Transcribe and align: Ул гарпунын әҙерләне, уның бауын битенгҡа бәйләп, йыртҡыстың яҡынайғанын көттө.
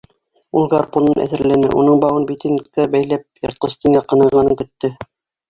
Ул 0.59 0.63
гарпунын 0.69 1.21
әҙерләне, 1.25 1.69
уның 1.81 2.01
бауын 2.05 2.25
битенгҡа 2.31 2.87
бәйләп, 2.97 3.27
йыртҡыстың 3.45 4.01
яҡынайғанын 4.01 4.61
көттө. 4.65 4.95